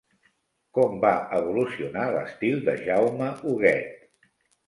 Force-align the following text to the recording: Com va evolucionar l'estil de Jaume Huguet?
Com 0.77 0.95
va 1.03 1.11
evolucionar 1.39 2.07
l'estil 2.15 2.63
de 2.69 2.75
Jaume 2.87 3.27
Huguet? 3.51 4.27